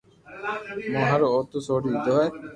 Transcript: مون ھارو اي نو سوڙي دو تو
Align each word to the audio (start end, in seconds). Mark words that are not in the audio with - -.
مون 0.93 1.03
ھارو 1.09 1.27
اي 1.33 1.39
نو 1.51 1.59
سوڙي 1.65 1.91
دو 2.05 2.13
تو 2.31 2.37